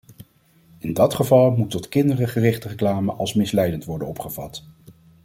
In 0.77 0.93
dat 0.93 1.13
geval 1.13 1.51
moet 1.51 1.69
tot 1.69 1.89
kinderen 1.89 2.27
gerichte 2.27 2.67
reclame 2.67 3.11
als 3.13 3.33
misleidend 3.33 3.85
worden 3.85 4.07
opgevat. 4.07 4.63